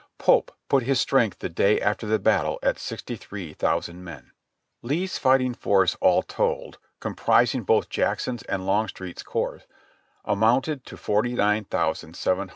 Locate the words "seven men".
12.19-12.49